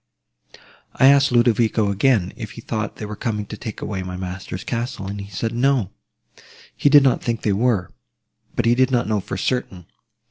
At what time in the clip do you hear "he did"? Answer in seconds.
6.75-7.03, 8.65-8.89